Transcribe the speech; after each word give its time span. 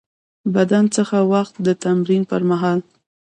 بدن 0.55 0.85
څه 0.93 1.01
وخت 1.33 1.55
د 1.65 1.67
تمرین 1.83 2.21
پر 2.29 2.41
مهال 2.49 2.79